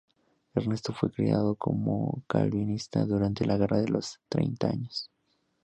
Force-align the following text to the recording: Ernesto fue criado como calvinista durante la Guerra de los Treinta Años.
Ernesto 0.55 0.93
fue 0.93 1.11
criado 1.11 1.53
como 1.53 2.23
calvinista 2.25 3.05
durante 3.05 3.45
la 3.45 3.57
Guerra 3.59 3.77
de 3.79 3.89
los 3.89 4.19
Treinta 4.29 4.67
Años. 4.71 5.11